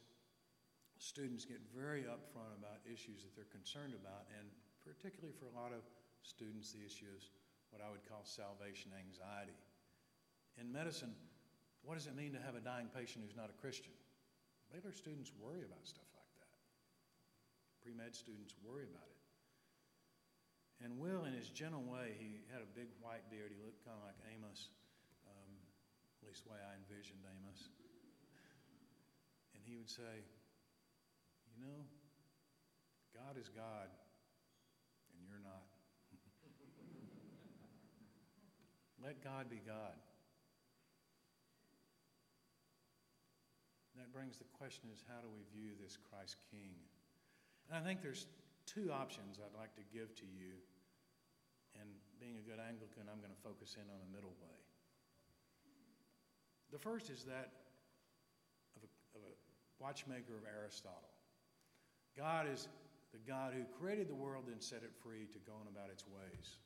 students 0.97 1.45
get 1.45 1.61
very 1.77 2.09
upfront 2.09 2.57
about 2.57 2.81
issues 2.89 3.21
that 3.21 3.37
they're 3.37 3.53
concerned 3.53 3.93
about, 3.93 4.25
and 4.41 4.49
particularly 4.81 5.37
for 5.37 5.53
a 5.53 5.55
lot 5.55 5.77
of 5.77 5.85
students, 6.25 6.73
the 6.73 6.81
issue 6.81 7.09
is 7.13 7.29
what 7.69 7.85
I 7.85 7.93
would 7.93 8.01
call 8.09 8.25
salvation 8.25 8.97
anxiety. 8.97 9.57
In 10.57 10.73
medicine, 10.73 11.13
what 11.85 12.01
does 12.01 12.09
it 12.09 12.17
mean 12.17 12.33
to 12.33 12.41
have 12.41 12.57
a 12.57 12.65
dying 12.65 12.89
patient 12.89 13.29
who's 13.29 13.37
not 13.37 13.53
a 13.53 13.57
Christian? 13.61 13.93
Baylor 14.73 14.97
students 14.97 15.29
worry 15.37 15.61
about 15.61 15.85
stuff 15.85 16.09
like 16.17 16.33
that. 16.41 16.57
pre 17.85 17.93
med 17.93 18.17
students 18.17 18.57
worry 18.65 18.89
about 18.89 19.05
it. 19.05 19.21
And 20.83 20.99
Will, 20.99 21.29
in 21.29 21.37
his 21.37 21.53
gentle 21.53 21.85
way, 21.85 22.17
he 22.19 22.41
had 22.51 22.65
a 22.65 22.69
big 22.73 22.89
white 23.05 23.29
beard. 23.31 23.53
He 23.53 23.61
looked 23.63 23.85
kind 23.85 23.95
of 23.95 24.05
like 24.05 24.19
Amos, 24.33 24.73
the 26.41 26.50
way 26.50 26.59
I 26.59 26.75
envisioned 26.75 27.23
Amos. 27.23 27.71
And 29.55 29.62
he 29.62 29.76
would 29.76 29.91
say, 29.91 30.26
You 31.55 31.62
know, 31.62 31.87
God 33.14 33.38
is 33.38 33.47
God, 33.53 33.93
and 35.14 35.23
you're 35.23 35.45
not. 35.45 35.62
Let 39.05 39.23
God 39.23 39.47
be 39.47 39.62
God. 39.62 39.95
That 43.95 44.11
brings 44.11 44.43
the 44.43 44.50
question 44.59 44.91
is 44.91 45.07
how 45.07 45.23
do 45.23 45.31
we 45.31 45.47
view 45.55 45.79
this 45.79 45.95
Christ 46.11 46.43
King? 46.50 46.75
And 47.71 47.79
I 47.79 47.83
think 47.87 48.03
there's 48.03 48.26
two 48.67 48.91
options 48.91 49.38
I'd 49.38 49.55
like 49.55 49.71
to 49.79 49.87
give 49.95 50.11
to 50.19 50.26
you. 50.26 50.59
And 51.79 51.87
being 52.19 52.38
a 52.38 52.45
good 52.45 52.59
Anglican, 52.59 53.07
I'm 53.07 53.23
going 53.23 53.35
to 53.35 53.43
focus 53.43 53.79
in 53.79 53.87
on 53.87 53.99
the 54.03 54.11
middle 54.11 54.35
way. 54.43 54.63
The 56.75 56.83
first 56.83 57.07
is 57.07 57.23
that 57.31 57.54
of 58.75 58.83
a, 58.83 58.90
of 59.14 59.23
a 59.23 59.33
watchmaker 59.78 60.35
of 60.35 60.43
Aristotle. 60.43 61.14
God 62.19 62.50
is 62.50 62.66
the 63.14 63.23
God 63.23 63.54
who 63.54 63.62
created 63.78 64.11
the 64.11 64.19
world 64.19 64.50
and 64.50 64.59
set 64.59 64.83
it 64.83 64.90
free 64.99 65.31
to 65.31 65.38
go 65.47 65.54
on 65.54 65.71
about 65.71 65.95
its 65.95 66.02
ways. 66.11 66.59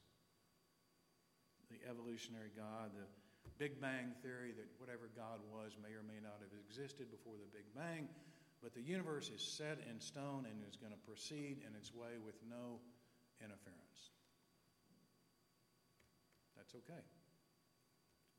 The 1.69 1.77
evolutionary 1.85 2.49
God, 2.57 2.97
the 2.97 3.05
Big 3.61 3.77
Bang 3.85 4.17
theory 4.25 4.57
that 4.57 4.65
whatever 4.81 5.13
God 5.13 5.45
was 5.53 5.77
may 5.77 5.93
or 5.93 6.01
may 6.09 6.25
not 6.25 6.41
have 6.41 6.57
existed 6.57 7.13
before 7.13 7.37
the 7.37 7.53
Big 7.53 7.69
Bang, 7.77 8.09
but 8.65 8.73
the 8.73 8.81
universe 8.81 9.29
is 9.29 9.45
set 9.45 9.77
in 9.93 10.01
stone 10.01 10.49
and 10.49 10.57
is 10.65 10.81
going 10.81 10.97
to 10.97 11.03
proceed 11.05 11.61
in 11.69 11.77
its 11.77 11.93
way 11.93 12.17
with 12.17 12.41
no 12.49 12.81
interference. 13.45 14.17
That's 16.57 16.73
okay. 16.81 17.05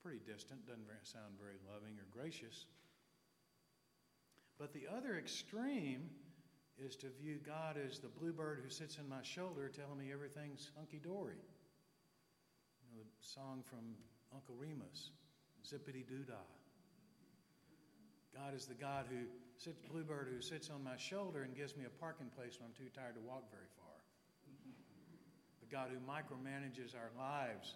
Pretty 0.04 0.20
distant, 0.26 0.66
doesn't 0.66 0.88
sound 1.04 1.36
very 1.40 1.58
loving 1.68 1.98
or 2.00 2.08
gracious. 2.12 2.66
But 4.58 4.74
the 4.74 4.88
other 4.88 5.18
extreme 5.18 6.10
is 6.78 6.96
to 6.98 7.08
view 7.22 7.40
God 7.46 7.76
as 7.78 8.00
the 8.00 8.08
bluebird 8.08 8.62
who 8.64 8.70
sits 8.70 8.98
in 8.98 9.08
my 9.08 9.22
shoulder 9.24 9.70
telling 9.70 10.00
me 10.00 10.12
everything's 10.14 10.72
hunky 10.78 11.00
dory. 11.00 11.40
You 12.82 12.98
know, 12.98 13.04
the 13.04 13.28
song 13.28 13.64
from 13.68 13.96
Uncle 14.34 14.56
Remus, 14.56 15.12
zippity 15.66 16.08
doo 16.08 16.24
dah. 16.28 16.48
God 18.36 18.56
is 18.56 18.66
the 18.66 18.76
God 18.76 19.06
who 19.10 19.28
sits, 19.58 19.80
bluebird 19.92 20.30
who 20.34 20.42
sits 20.42 20.70
on 20.70 20.84
my 20.84 20.96
shoulder 20.96 21.44
and 21.44 21.56
gives 21.56 21.76
me 21.76 21.86
a 21.86 22.00
parking 22.00 22.28
place 22.36 22.58
when 22.60 22.70
I'm 22.70 22.76
too 22.76 22.90
tired 22.96 23.16
to 23.16 23.22
walk 23.22 23.52
very 23.52 23.68
far. 23.76 23.96
The 25.60 25.68
God 25.68 25.90
who 25.92 26.00
micromanages 26.00 26.96
our 26.96 27.12
lives, 27.18 27.76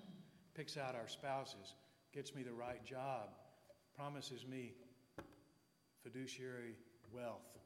picks 0.56 0.77
out 0.77 0.96
our 0.96 1.08
spouses, 1.08 1.75
gets 2.13 2.36
me 2.36 2.43
the 2.43 2.53
right 2.53 2.84
job, 2.86 3.34
promises 3.98 4.46
me 4.46 4.74
fiduciary 6.03 6.77
wealth. 7.12 7.58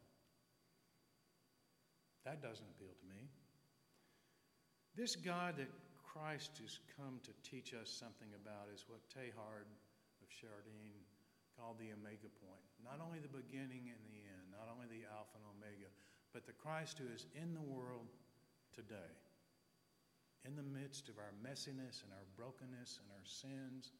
That 2.23 2.41
doesn't 2.41 2.67
appeal 2.75 2.95
to 2.95 3.07
me. 3.07 3.27
This 4.95 5.15
God 5.15 5.55
that 5.57 5.69
Christ 6.01 6.59
has 6.63 6.79
come 6.95 7.19
to 7.23 7.31
teach 7.43 7.75
us 7.75 7.91
something 7.91 8.31
about 8.39 8.71
is 8.73 8.87
what 8.87 9.03
Teilhard 9.11 9.67
of 10.23 10.27
Chardin 10.31 10.95
called 11.53 11.77
the 11.77 11.91
omega 11.93 12.31
point. 12.41 12.67
Not 12.81 13.03
only 13.03 13.19
the 13.19 13.29
beginning 13.29 13.91
and 13.91 14.01
the 14.07 14.23
end, 14.25 14.49
not 14.49 14.71
only 14.71 14.87
the 14.87 15.05
alpha 15.11 15.37
and 15.37 15.47
omega, 15.57 15.91
but 16.31 16.47
the 16.47 16.55
Christ 16.55 16.97
who 16.97 17.09
is 17.11 17.27
in 17.35 17.53
the 17.53 17.63
world 17.63 18.09
today, 18.73 19.13
in 20.45 20.55
the 20.55 20.65
midst 20.65 21.09
of 21.09 21.17
our 21.17 21.33
messiness 21.41 22.05
and 22.05 22.13
our 22.13 22.27
brokenness 22.37 23.01
and 23.01 23.09
our 23.11 23.25
sins 23.25 23.91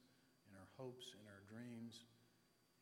hopes 0.77 1.11
and 1.17 1.25
our 1.25 1.43
dreams. 1.49 2.05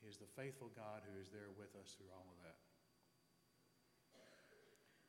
He 0.03 0.11
is 0.11 0.19
the 0.19 0.29
faithful 0.35 0.69
God 0.75 1.01
who 1.07 1.15
is 1.17 1.31
there 1.31 1.49
with 1.55 1.73
us 1.79 1.95
through 1.95 2.11
all 2.11 2.27
of 2.27 2.37
that. 2.43 2.59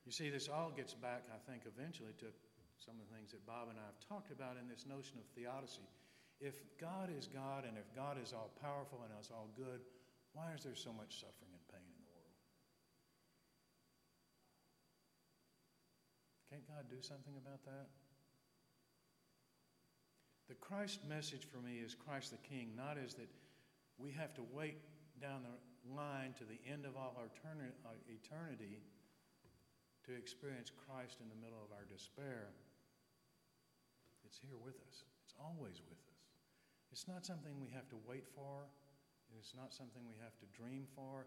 You 0.07 0.14
see, 0.14 0.31
this 0.31 0.47
all 0.47 0.71
gets 0.71 0.95
back, 0.95 1.26
I 1.35 1.38
think, 1.50 1.66
eventually 1.66 2.14
to 2.23 2.31
some 2.78 2.95
of 3.02 3.11
the 3.11 3.12
things 3.19 3.35
that 3.35 3.43
Bob 3.43 3.66
and 3.66 3.76
I 3.76 3.87
have 3.90 3.99
talked 4.07 4.31
about 4.31 4.55
in 4.55 4.71
this 4.71 4.87
notion 4.87 5.19
of 5.19 5.26
theodicy. 5.35 5.83
If 6.38 6.62
God 6.78 7.11
is 7.11 7.26
God 7.26 7.66
and 7.66 7.75
if 7.75 7.90
God 7.90 8.14
is 8.23 8.31
all 8.31 8.55
powerful 8.62 9.02
and 9.02 9.11
is 9.19 9.35
all 9.35 9.50
good, 9.59 9.83
why 10.37 10.55
is 10.55 10.62
there 10.62 10.78
so 10.78 10.95
much 10.95 11.19
suffering 11.19 11.50
and 11.50 11.64
pain 11.73 11.83
in 11.83 11.99
the 11.99 12.12
world? 12.12 12.37
Can't 16.55 16.66
God 16.71 16.87
do 16.87 17.02
something 17.02 17.35
about 17.40 17.66
that? 17.66 17.90
The 20.49 20.55
Christ 20.55 21.00
message 21.09 21.45
for 21.45 21.59
me 21.59 21.83
is 21.85 21.95
Christ 21.95 22.31
the 22.31 22.38
King, 22.49 22.71
not 22.76 22.97
as 23.03 23.15
that 23.15 23.29
we 23.99 24.12
have 24.12 24.35
to 24.35 24.43
wait 24.53 24.79
down 25.21 25.43
the 25.43 25.95
line 25.95 26.35
to 26.38 26.45
the 26.45 26.59
end 26.71 26.85
of 26.85 26.97
all 26.97 27.15
our 27.19 27.26
uh, 27.26 27.91
eternity 28.07 28.83
to 30.07 30.15
experience 30.15 30.71
Christ 30.71 31.19
in 31.19 31.29
the 31.29 31.35
middle 31.43 31.59
of 31.59 31.75
our 31.75 31.83
despair, 31.91 32.55
it's 34.25 34.38
here 34.38 34.59
with 34.62 34.79
us. 34.87 35.03
It's 35.26 35.35
always 35.38 35.83
with 35.83 35.99
us. 36.07 36.23
It's 36.93 37.09
not 37.11 37.26
something 37.26 37.59
we 37.59 37.71
have 37.75 37.88
to 37.91 37.99
wait 38.07 38.25
for, 38.35 38.71
it's 39.38 39.55
not 39.55 39.75
something 39.75 40.03
we 40.07 40.15
have 40.23 40.38
to 40.38 40.47
dream 40.55 40.87
for. 40.95 41.26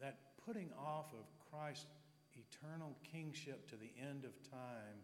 That 0.00 0.36
putting 0.44 0.70
off 0.78 1.10
of 1.12 1.26
Christ's 1.50 1.90
eternal 2.36 2.94
kingship 3.02 3.68
to 3.70 3.76
the 3.76 3.90
end 3.98 4.24
of 4.24 4.36
time, 4.48 5.00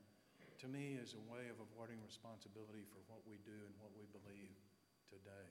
to 0.64 0.72
me, 0.72 0.96
is 0.96 1.12
a 1.12 1.28
way 1.28 1.52
of 1.52 1.60
avoiding 1.60 2.00
responsibility 2.00 2.88
for 2.88 3.04
what 3.12 3.20
we 3.28 3.36
do 3.44 3.52
and 3.52 3.76
what 3.84 3.92
we 3.92 4.08
believe 4.16 4.56
today. 5.12 5.48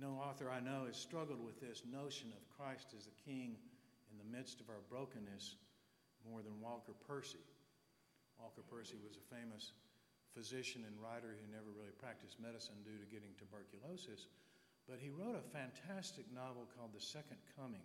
No 0.00 0.16
author 0.16 0.48
I 0.48 0.64
know 0.64 0.88
has 0.88 0.96
struggled 0.96 1.44
with 1.44 1.60
this 1.60 1.84
notion 1.84 2.32
of 2.32 2.40
Christ 2.56 2.96
as 2.96 3.04
the 3.04 3.20
King 3.20 3.52
in 4.08 4.16
the 4.16 4.32
midst 4.32 4.64
of 4.64 4.72
our 4.72 4.80
brokenness 4.88 5.60
more 6.24 6.40
than 6.40 6.56
Walker 6.64 6.96
Percy. 7.04 7.44
Walker 8.40 8.64
Percy 8.64 8.96
was 9.04 9.20
a 9.20 9.28
famous 9.28 9.76
physician 10.32 10.88
and 10.88 10.96
writer 11.04 11.36
who 11.36 11.52
never 11.52 11.68
really 11.76 11.92
practiced 12.00 12.40
medicine 12.40 12.80
due 12.80 12.96
to 12.96 13.12
getting 13.12 13.36
tuberculosis, 13.36 14.24
but 14.88 14.96
he 14.96 15.12
wrote 15.12 15.36
a 15.36 15.52
fantastic 15.52 16.24
novel 16.32 16.64
called 16.72 16.96
The 16.96 17.04
Second 17.04 17.44
Coming. 17.60 17.84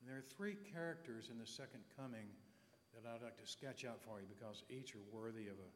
And 0.00 0.08
there 0.08 0.16
are 0.16 0.32
three 0.40 0.56
characters 0.72 1.28
in 1.28 1.36
The 1.36 1.44
Second 1.44 1.84
Coming 2.00 2.32
that 2.94 3.02
I'd 3.10 3.26
like 3.26 3.38
to 3.42 3.46
sketch 3.46 3.82
out 3.82 3.98
for 4.06 4.22
you 4.22 4.26
because 4.30 4.62
each 4.70 4.94
are 4.94 5.06
worthy 5.10 5.50
of 5.50 5.58
a, 5.58 5.70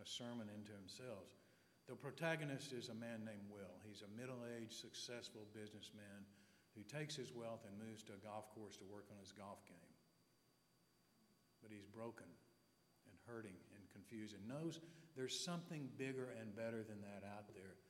a 0.00 0.06
sermon 0.06 0.52
into 0.52 0.76
themselves. 0.76 1.40
The 1.88 1.96
protagonist 1.96 2.76
is 2.76 2.92
a 2.92 2.96
man 2.96 3.24
named 3.24 3.48
Will. 3.48 3.80
He's 3.80 4.04
a 4.04 4.10
middle 4.12 4.44
aged, 4.44 4.76
successful 4.76 5.48
businessman 5.56 6.28
who 6.76 6.84
takes 6.84 7.16
his 7.16 7.32
wealth 7.32 7.64
and 7.64 7.72
moves 7.80 8.04
to 8.04 8.12
a 8.12 8.20
golf 8.20 8.52
course 8.52 8.76
to 8.76 8.84
work 8.84 9.08
on 9.08 9.16
his 9.16 9.32
golf 9.32 9.64
game. 9.64 9.92
But 11.64 11.72
he's 11.72 11.88
broken 11.88 12.28
and 13.08 13.16
hurting 13.24 13.56
and 13.72 13.82
confused 13.88 14.36
and 14.36 14.44
knows 14.44 14.84
there's 15.16 15.32
something 15.32 15.88
bigger 15.96 16.36
and 16.36 16.54
better 16.54 16.84
than 16.84 17.00
that 17.00 17.24
out 17.24 17.48
there. 17.56 17.80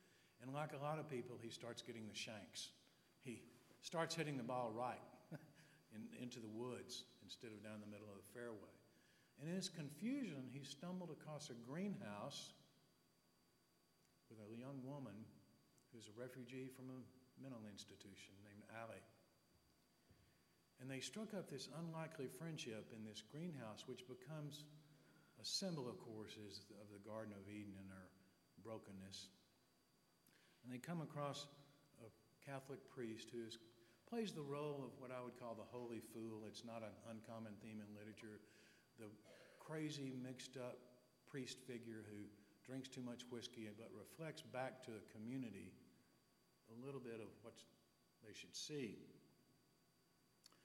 And 0.41 0.55
like 0.55 0.71
a 0.79 0.83
lot 0.83 1.03
of 1.03 1.11
people, 1.11 1.35
he 1.43 1.51
starts 1.51 1.83
getting 1.83 2.07
the 2.07 2.15
shanks. 2.15 2.71
He 3.27 3.43
starts 3.83 4.15
hitting 4.15 4.39
the 4.39 4.47
ball 4.47 4.71
right 4.71 5.03
in, 5.95 6.05
into 6.21 6.41
the 6.41 6.51
woods 6.51 7.05
instead 7.25 7.53
of 7.53 7.63
down 7.63 7.81
the 7.81 7.91
middle 7.91 8.09
of 8.09 8.19
the 8.19 8.29
fairway. 8.33 8.75
And 9.41 9.49
in 9.49 9.55
his 9.55 9.71
confusion, 9.71 10.49
he 10.51 10.67
stumbled 10.67 11.15
across 11.15 11.51
a 11.51 11.59
greenhouse 11.69 12.53
with 14.29 14.43
a 14.43 14.51
young 14.59 14.83
woman 14.85 15.15
who's 15.95 16.11
a 16.11 16.17
refugee 16.19 16.69
from 16.69 16.91
a 16.91 16.99
mental 17.41 17.63
institution 17.71 18.35
named 18.45 18.67
Allie. 18.75 19.07
And 20.81 20.91
they 20.91 21.01
struck 21.01 21.35
up 21.35 21.51
this 21.51 21.69
unlikely 21.79 22.27
friendship 22.27 22.91
in 22.95 23.03
this 23.03 23.23
greenhouse, 23.23 23.87
which 23.87 24.07
becomes 24.07 24.63
a 25.41 25.45
symbol, 25.45 25.89
of 25.89 25.99
course, 25.99 26.35
is 26.39 26.63
of 26.83 26.87
the 26.91 27.03
Garden 27.03 27.35
of 27.35 27.47
Eden 27.51 27.75
and 27.79 27.91
our 27.91 28.07
brokenness. 28.63 29.31
And 30.63 30.71
they 30.75 30.79
come 30.79 31.01
across 31.01 31.47
a 32.03 32.11
Catholic 32.43 32.79
priest 32.91 33.31
who 33.31 33.47
is, 33.47 33.59
plays 34.09 34.33
the 34.33 34.43
role 34.43 34.81
of 34.81 34.97
what 34.97 35.13
I 35.13 35.21
would 35.21 35.37
call 35.37 35.53
the 35.53 35.69
holy 35.69 36.01
fool. 36.17 36.49
It's 36.49 36.65
not 36.65 36.81
an 36.81 36.97
uncommon 37.13 37.53
theme 37.61 37.85
in 37.85 37.89
literature. 37.93 38.41
The 38.97 39.13
crazy, 39.61 40.17
mixed 40.17 40.57
up 40.57 40.81
priest 41.29 41.61
figure 41.69 42.09
who 42.09 42.25
drinks 42.65 42.89
too 42.89 43.05
much 43.05 43.29
whiskey 43.29 43.69
but 43.77 43.93
reflects 43.93 44.41
back 44.41 44.81
to 44.89 44.91
the 44.91 45.05
community 45.13 45.77
a 46.73 46.77
little 46.85 47.01
bit 47.01 47.21
of 47.21 47.29
what 47.45 47.53
they 48.25 48.33
should 48.33 48.57
see. 48.57 48.97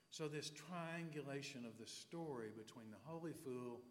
So, 0.08 0.28
this 0.28 0.48
triangulation 0.48 1.66
of 1.68 1.76
the 1.76 1.90
story 1.90 2.48
between 2.54 2.88
the 2.88 3.02
holy 3.04 3.34
fool, 3.34 3.82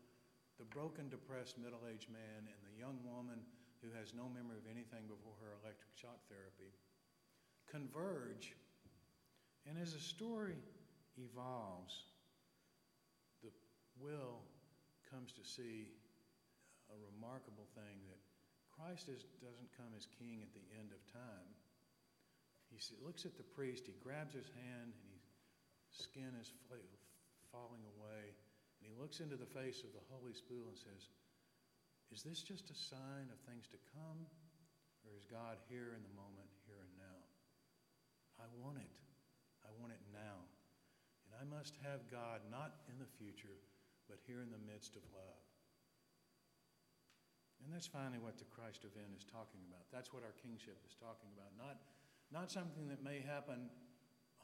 the 0.58 0.66
broken, 0.66 1.10
depressed 1.10 1.60
middle 1.60 1.84
aged 1.86 2.10
man, 2.10 2.48
and 2.48 2.62
the 2.64 2.80
young 2.80 2.98
woman 3.06 3.44
who 3.84 3.92
has 4.00 4.16
no 4.16 4.32
memory 4.32 4.56
of 4.58 4.66
anything 4.72 5.04
before 5.12 5.36
her 5.44 5.60
electric 5.62 5.92
shock 5.94 6.24
therapy 6.32 6.72
converge. 7.68 8.56
And 9.68 9.80
as 9.80 9.94
the 9.94 10.04
story 10.04 10.60
evolves, 11.16 11.96
the 13.44 13.52
Will 14.00 14.44
comes 15.08 15.32
to 15.34 15.44
see 15.44 15.94
a 16.92 16.98
remarkable 17.00 17.68
thing 17.78 18.04
that 18.12 18.20
Christ 18.74 19.08
is, 19.08 19.24
doesn't 19.40 19.70
come 19.78 19.94
as 19.96 20.10
king 20.18 20.42
at 20.42 20.52
the 20.52 20.66
end 20.76 20.90
of 20.92 21.00
time. 21.14 21.50
He 22.74 22.82
looks 23.06 23.24
at 23.24 23.38
the 23.38 23.46
priest, 23.46 23.86
he 23.86 23.94
grabs 24.02 24.34
his 24.34 24.50
hand, 24.50 24.98
and 24.98 25.10
his 25.94 26.02
skin 26.10 26.34
is 26.42 26.50
falling 27.54 27.86
away. 27.96 28.34
And 28.82 28.90
he 28.90 28.98
looks 28.98 29.22
into 29.22 29.38
the 29.38 29.48
face 29.54 29.86
of 29.86 29.94
the 29.94 30.02
Holy 30.10 30.34
Spirit 30.34 30.74
and 30.74 30.82
says, 30.82 31.06
Is 32.10 32.26
this 32.26 32.42
just 32.42 32.74
a 32.74 32.78
sign 32.78 33.30
of 33.30 33.38
things 33.46 33.70
to 33.70 33.80
come? 33.94 34.26
Or 35.06 35.14
is 35.14 35.30
God 35.30 35.62
here 35.70 35.94
in 35.94 36.02
the 36.02 36.16
moment, 36.18 36.50
here 36.66 36.82
and 36.82 36.96
now? 36.98 37.20
I 38.42 38.50
want 38.58 38.82
it. 38.82 39.03
Want 39.82 39.94
it 39.94 40.04
now. 40.14 40.46
And 41.26 41.34
I 41.38 41.46
must 41.48 41.78
have 41.82 42.06
God 42.12 42.46
not 42.48 42.84
in 42.92 43.00
the 43.02 43.10
future, 43.18 43.58
but 44.06 44.22
here 44.28 44.44
in 44.44 44.54
the 44.54 44.62
midst 44.70 44.94
of 44.94 45.04
love. 45.12 45.44
And 47.64 47.72
that's 47.72 47.88
finally 47.88 48.20
what 48.20 48.36
the 48.36 48.48
Christ 48.52 48.84
event 48.84 49.16
is 49.16 49.24
talking 49.24 49.64
about. 49.72 49.88
That's 49.88 50.12
what 50.12 50.28
our 50.28 50.36
kingship 50.44 50.76
is 50.84 51.00
talking 51.00 51.32
about. 51.32 51.56
Not, 51.56 51.80
not 52.28 52.52
something 52.52 52.92
that 52.92 53.00
may 53.00 53.24
happen 53.24 53.72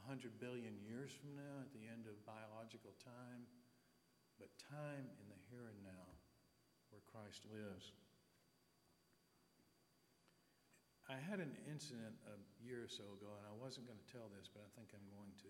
100 0.08 0.40
billion 0.40 0.80
years 0.80 1.12
from 1.12 1.36
now 1.36 1.60
at 1.60 1.76
the 1.76 1.84
end 1.84 2.08
of 2.08 2.16
biological 2.24 2.96
time, 3.04 3.44
but 4.40 4.48
time 4.56 5.04
in 5.20 5.28
the 5.28 5.40
here 5.52 5.68
and 5.68 5.84
now 5.84 6.08
where 6.96 7.04
Christ 7.12 7.44
lives. 7.52 7.92
I 11.10 11.18
had 11.18 11.42
an 11.42 11.50
incident 11.66 12.14
a 12.30 12.38
year 12.62 12.86
or 12.86 12.92
so 12.92 13.02
ago, 13.18 13.34
and 13.42 13.46
I 13.50 13.56
wasn't 13.58 13.90
going 13.90 13.98
to 13.98 14.10
tell 14.14 14.30
this, 14.30 14.46
but 14.46 14.62
I 14.62 14.70
think 14.78 14.94
I'm 14.94 15.10
going 15.10 15.34
to. 15.42 15.50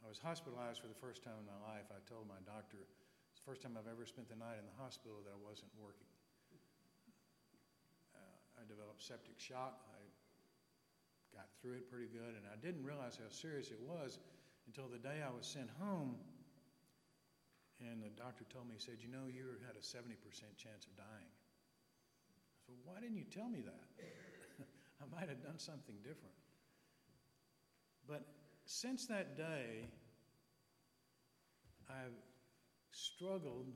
I 0.00 0.08
was 0.08 0.16
hospitalized 0.16 0.80
for 0.80 0.88
the 0.88 0.96
first 0.96 1.20
time 1.20 1.36
in 1.36 1.44
my 1.44 1.60
life. 1.60 1.92
I 1.92 2.00
told 2.08 2.24
my 2.24 2.40
doctor, 2.48 2.80
it's 3.28 3.36
the 3.36 3.44
first 3.44 3.60
time 3.60 3.76
I've 3.76 3.90
ever 3.90 4.08
spent 4.08 4.32
the 4.32 4.40
night 4.40 4.56
in 4.56 4.64
the 4.64 4.78
hospital 4.80 5.20
that 5.28 5.36
I 5.36 5.40
wasn't 5.44 5.68
working. 5.76 6.08
Uh, 8.16 8.32
I 8.56 8.64
developed 8.64 9.04
septic 9.04 9.36
shock. 9.36 9.76
I 9.92 10.00
got 11.36 11.52
through 11.60 11.84
it 11.84 11.92
pretty 11.92 12.08
good, 12.08 12.32
and 12.32 12.48
I 12.48 12.56
didn't 12.56 12.80
realize 12.80 13.20
how 13.20 13.28
serious 13.28 13.68
it 13.68 13.82
was 13.84 14.16
until 14.64 14.88
the 14.88 15.04
day 15.04 15.20
I 15.20 15.28
was 15.28 15.44
sent 15.44 15.68
home. 15.76 16.16
And 17.84 18.00
the 18.00 18.08
doctor 18.16 18.48
told 18.48 18.72
me, 18.72 18.80
he 18.80 18.82
said, 18.82 19.04
You 19.04 19.12
know, 19.12 19.28
you 19.28 19.52
had 19.68 19.76
a 19.76 19.84
70% 19.84 20.16
chance 20.56 20.88
of 20.88 20.96
dying. 20.96 21.28
I 21.28 22.60
said, 22.64 22.80
Why 22.88 23.04
didn't 23.04 23.20
you 23.20 23.28
tell 23.28 23.52
me 23.52 23.60
that? 23.68 23.84
I 25.00 25.04
might 25.14 25.28
have 25.28 25.42
done 25.42 25.58
something 25.58 25.96
different. 26.02 26.34
But 28.06 28.26
since 28.64 29.06
that 29.06 29.36
day, 29.36 29.88
I've 31.88 32.16
struggled 32.90 33.72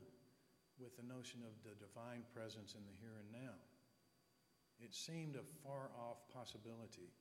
with 0.79 0.97
the 0.97 1.03
notion 1.03 1.41
of 1.45 1.53
the 1.63 1.77
divine 1.79 2.23
presence 2.33 2.75
in 2.75 2.81
the 2.83 2.95
here 2.99 3.15
and 3.21 3.45
now. 3.45 3.55
It 4.81 4.93
seemed 4.93 5.35
a 5.35 5.45
far 5.63 5.89
off 5.95 6.17
possibility 6.33 7.13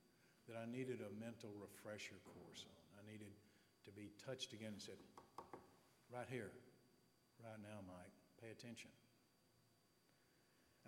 that 0.48 0.56
I 0.56 0.66
needed 0.66 0.98
a 1.00 1.12
mental 1.20 1.50
refresher 1.60 2.18
course 2.24 2.64
on. 2.66 2.82
I 2.98 3.10
needed 3.10 3.30
to 3.84 3.90
be 3.92 4.10
touched 4.24 4.52
again 4.52 4.72
and 4.72 4.82
said, 4.82 4.98
right 6.12 6.26
here, 6.28 6.50
right 7.44 7.60
now, 7.62 7.78
Mike, 7.86 8.12
pay 8.40 8.50
attention. 8.50 8.90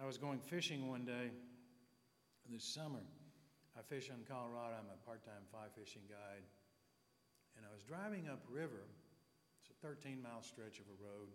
I 0.00 0.06
was 0.06 0.18
going 0.18 0.40
fishing 0.40 0.88
one 0.88 1.04
day 1.04 1.30
this 2.52 2.64
summer. 2.64 3.02
I 3.74 3.82
fish 3.82 4.12
in 4.12 4.22
Colorado. 4.28 4.76
I'm 4.78 4.90
a 4.92 5.00
part 5.02 5.24
time 5.24 5.42
fly 5.50 5.66
fishing 5.72 6.04
guide. 6.06 6.44
And 7.56 7.62
I 7.64 7.70
was 7.70 7.86
driving 7.86 8.26
upriver. 8.26 8.86
It's 9.62 9.70
a 9.70 9.78
13 9.80 10.20
mile 10.20 10.42
stretch 10.42 10.82
of 10.82 10.86
a 10.90 10.96
road. 11.00 11.30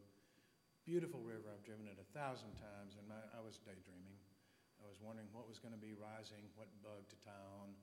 Beautiful 0.85 1.19
river. 1.19 1.49
I've 1.51 1.65
driven 1.65 1.87
it 1.87 1.99
a 1.99 2.07
thousand 2.15 2.55
times. 2.59 2.95
And 2.95 3.07
my, 3.07 3.19
I 3.35 3.41
was 3.41 3.59
daydreaming. 3.59 4.17
I 4.79 4.87
was 4.87 4.99
wondering 5.03 5.27
what 5.35 5.47
was 5.47 5.59
going 5.59 5.75
to 5.75 5.81
be 5.81 5.91
rising, 5.91 6.47
what 6.55 6.71
bug 6.79 7.03
to 7.11 7.17
on, 7.59 7.75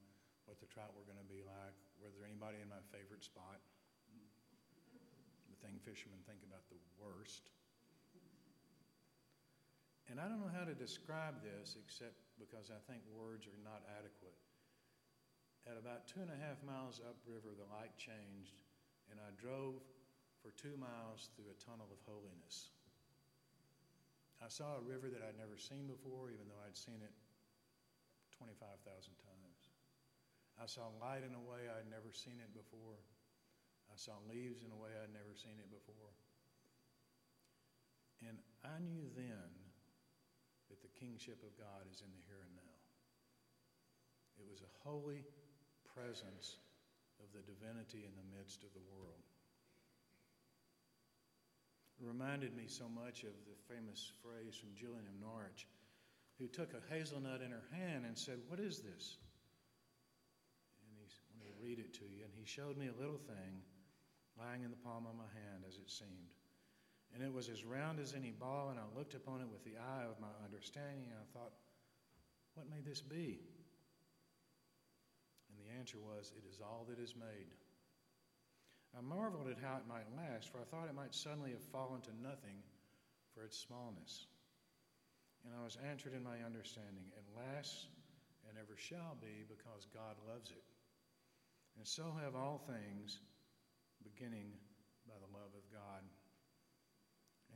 what 0.48 0.56
the 0.62 0.68
trout 0.70 0.96
were 0.96 1.04
going 1.04 1.20
to 1.20 1.28
be 1.28 1.44
like, 1.44 1.76
were 2.00 2.08
there 2.08 2.24
anybody 2.24 2.62
in 2.62 2.72
my 2.72 2.80
favorite 2.88 3.20
spot? 3.20 3.60
The 5.52 5.58
thing 5.60 5.76
fishermen 5.84 6.22
think 6.24 6.40
about 6.40 6.64
the 6.72 6.80
worst. 6.96 7.52
And 10.08 10.22
I 10.22 10.30
don't 10.30 10.38
know 10.38 10.52
how 10.54 10.64
to 10.64 10.72
describe 10.72 11.42
this 11.42 11.76
except 11.76 12.25
because 12.36 12.68
I 12.68 12.80
think 12.86 13.02
words 13.10 13.48
are 13.48 13.62
not 13.64 13.84
adequate. 13.96 14.36
At 15.66 15.74
about 15.80 16.06
two 16.06 16.22
and 16.22 16.30
a 16.30 16.38
half 16.38 16.62
miles 16.62 17.02
upriver, 17.02 17.56
the 17.56 17.66
light 17.74 17.96
changed, 17.98 18.54
and 19.10 19.18
I 19.18 19.34
drove 19.34 19.82
for 20.38 20.54
two 20.54 20.78
miles 20.78 21.32
through 21.34 21.50
a 21.50 21.58
tunnel 21.58 21.90
of 21.90 21.98
holiness. 22.06 22.70
I 24.38 24.46
saw 24.46 24.78
a 24.78 24.84
river 24.84 25.10
that 25.10 25.24
I'd 25.24 25.40
never 25.40 25.58
seen 25.58 25.90
before, 25.90 26.30
even 26.30 26.46
though 26.46 26.62
I'd 26.62 26.78
seen 26.78 27.02
it 27.02 27.10
25,000 28.36 28.78
times. 29.18 29.60
I 30.60 30.70
saw 30.70 30.92
light 31.02 31.24
in 31.24 31.34
a 31.34 31.42
way 31.42 31.66
I'd 31.66 31.88
never 31.88 32.12
seen 32.12 32.38
it 32.38 32.52
before. 32.52 33.00
I 33.90 33.96
saw 33.96 34.16
leaves 34.28 34.62
in 34.62 34.70
a 34.70 34.78
way 34.78 34.92
I'd 34.92 35.12
never 35.12 35.34
seen 35.34 35.56
it 35.58 35.68
before. 35.72 36.12
And 38.22 38.38
I 38.64 38.78
knew 38.80 39.08
then 39.18 39.65
the 40.86 40.94
kingship 41.02 41.42
of 41.42 41.50
God 41.58 41.82
is 41.90 41.98
in 41.98 42.10
the 42.14 42.22
here 42.30 42.38
and 42.46 42.54
now. 42.54 42.78
It 44.38 44.46
was 44.46 44.62
a 44.62 44.76
holy 44.86 45.26
presence 45.82 46.62
of 47.18 47.26
the 47.34 47.42
divinity 47.42 48.06
in 48.06 48.14
the 48.14 48.30
midst 48.38 48.62
of 48.62 48.70
the 48.70 48.86
world. 48.94 49.26
It 51.98 52.06
reminded 52.06 52.54
me 52.54 52.70
so 52.70 52.86
much 52.86 53.24
of 53.26 53.34
the 53.50 53.58
famous 53.66 54.12
phrase 54.22 54.54
from 54.54 54.76
of 55.10 55.16
Norwich, 55.18 55.66
who 56.38 56.46
took 56.46 56.70
a 56.76 56.84
hazelnut 56.92 57.42
in 57.42 57.50
her 57.50 57.66
hand 57.72 58.04
and 58.06 58.14
said, 58.14 58.38
What 58.46 58.60
is 58.60 58.78
this? 58.78 59.16
And 60.84 60.92
he, 61.00 61.08
let 61.34 61.40
me 61.40 61.50
read 61.58 61.80
it 61.80 61.96
to 61.98 62.04
you. 62.04 62.28
And 62.28 62.34
he 62.36 62.44
showed 62.44 62.76
me 62.76 62.92
a 62.92 63.00
little 63.00 63.18
thing 63.18 63.64
lying 64.38 64.62
in 64.62 64.70
the 64.70 64.84
palm 64.84 65.08
of 65.08 65.16
my 65.16 65.32
hand, 65.34 65.64
as 65.66 65.80
it 65.80 65.90
seemed. 65.90 66.30
And 67.14 67.22
it 67.22 67.32
was 67.32 67.48
as 67.48 67.64
round 67.64 67.98
as 67.98 68.12
any 68.12 68.30
ball, 68.30 68.68
and 68.70 68.78
I 68.78 68.84
looked 68.96 69.14
upon 69.14 69.40
it 69.40 69.48
with 69.50 69.64
the 69.64 69.78
eye 69.78 70.04
of 70.04 70.20
my 70.20 70.32
understanding, 70.44 71.08
and 71.10 71.18
I 71.18 71.26
thought, 71.32 71.52
What 72.54 72.68
may 72.68 72.80
this 72.80 73.00
be? 73.00 73.40
And 75.48 75.56
the 75.56 75.78
answer 75.78 75.98
was, 75.98 76.32
It 76.36 76.44
is 76.48 76.60
all 76.60 76.86
that 76.88 77.02
is 77.02 77.14
made. 77.16 77.54
I 78.96 79.00
marveled 79.00 79.48
at 79.48 79.60
how 79.60 79.76
it 79.76 79.88
might 79.88 80.08
last, 80.16 80.50
for 80.50 80.58
I 80.58 80.64
thought 80.64 80.88
it 80.88 80.96
might 80.96 81.14
suddenly 81.14 81.50
have 81.52 81.64
fallen 81.72 82.00
to 82.02 82.22
nothing 82.22 82.60
for 83.34 83.44
its 83.44 83.58
smallness. 83.58 84.26
And 85.44 85.54
I 85.54 85.62
was 85.62 85.78
answered 85.88 86.12
in 86.12 86.24
my 86.24 86.42
understanding, 86.44 87.12
It 87.16 87.24
lasts 87.36 87.86
and 88.48 88.58
ever 88.58 88.76
shall 88.76 89.16
be 89.20 89.44
because 89.48 89.86
God 89.92 90.16
loves 90.26 90.50
it. 90.50 90.64
And 91.76 91.86
so 91.86 92.14
have 92.24 92.34
all 92.34 92.58
things, 92.64 93.20
beginning 94.02 94.52
by 95.06 95.14
the 95.20 95.32
love 95.36 95.52
of 95.52 95.64
God. 95.68 96.02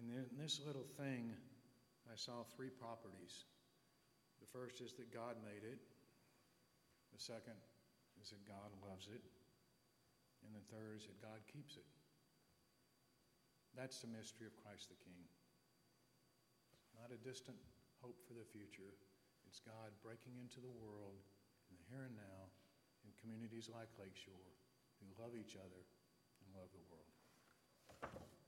And 0.01 0.09
in 0.17 0.25
this 0.41 0.65
little 0.65 0.89
thing, 0.97 1.37
I 2.09 2.17
saw 2.17 2.41
three 2.57 2.73
properties. 2.73 3.45
The 4.41 4.49
first 4.49 4.81
is 4.81 4.97
that 4.97 5.13
God 5.13 5.37
made 5.45 5.69
it, 5.69 5.77
the 7.13 7.21
second 7.21 7.61
is 8.17 8.33
that 8.33 8.41
God 8.49 8.73
loves 8.81 9.13
it. 9.13 9.21
And 10.41 10.57
the 10.57 10.65
third 10.73 10.97
is 10.97 11.05
that 11.05 11.21
God 11.21 11.45
keeps 11.45 11.77
it. 11.77 11.85
That's 13.77 14.01
the 14.01 14.09
mystery 14.09 14.49
of 14.49 14.57
Christ 14.57 14.89
the 14.89 14.97
King. 15.05 15.21
Not 16.97 17.13
a 17.13 17.21
distant 17.21 17.61
hope 18.01 18.17
for 18.25 18.33
the 18.33 18.49
future. 18.49 18.97
It's 19.45 19.61
God 19.61 19.93
breaking 20.01 20.41
into 20.41 20.65
the 20.65 20.73
world 20.81 21.21
in 21.69 21.77
the 21.77 21.87
here 21.93 22.09
and 22.09 22.17
now 22.17 22.49
in 23.05 23.13
communities 23.21 23.69
like 23.69 23.93
Lakeshore 24.01 24.57
who 24.99 25.13
love 25.21 25.37
each 25.37 25.61
other 25.61 25.85
and 26.41 26.49
love 26.57 26.73
the 26.73 26.85
world. 26.89 28.40